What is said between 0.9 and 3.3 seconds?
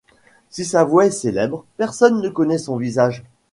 est célèbre, personne ne connaît son visage.